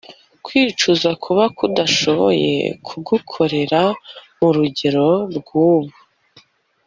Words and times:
Kwicuza 0.45 1.09
kuba 1.23 1.43
tudashoboye 1.57 2.53
kugukorera 2.87 3.81
murugero 4.39 5.07
rwubu 5.37 5.97